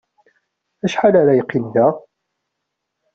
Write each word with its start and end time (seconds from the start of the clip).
Acḥal 0.85 1.13
ara 1.21 1.37
yeqqim 1.37 1.65
da? 1.73 1.87